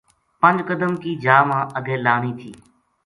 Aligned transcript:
پنج 0.41 0.57
قدم 0.69 0.95
کی 1.01 1.15
جا 1.23 1.37
ما 1.49 1.59
اگے 1.79 1.95
لانی 2.05 2.33
تھی۔ 2.39 2.51